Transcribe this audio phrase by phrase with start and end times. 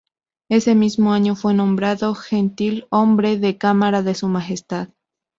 [0.49, 4.89] Ese mismo año fue nombrado Gentilhombre de Cámara de Su Majestad.